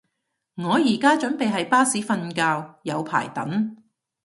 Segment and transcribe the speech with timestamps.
[0.55, 3.77] 我而家準備喺巴士瞓覺，有排等